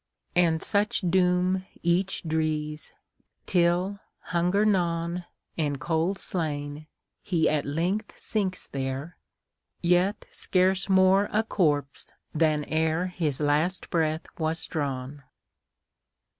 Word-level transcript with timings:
And 0.35 0.63
such 0.63 1.01
doom 1.01 1.63
each 1.83 2.23
drees, 2.23 2.91
Till, 3.45 3.99
hunger 4.21 4.65
gnawn, 4.65 5.25
And 5.59 5.79
cold 5.79 6.17
slain, 6.17 6.87
he 7.21 7.47
at 7.47 7.67
length 7.67 8.17
sinks 8.17 8.65
there, 8.65 9.15
Yet 9.83 10.25
scarce 10.31 10.89
more 10.89 11.29
a 11.31 11.43
corpse 11.43 12.11
than 12.33 12.63
ereHis 12.63 13.45
last 13.45 13.91
breath 13.91 14.25
was 14.39 14.65
drawn. 14.65 15.21